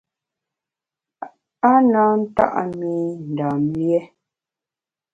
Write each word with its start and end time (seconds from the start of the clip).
A 1.71 1.73
na 1.91 2.03
nta’ 2.23 2.47
mi 2.77 2.93
Ndam 3.31 3.61
lié. 3.77 4.01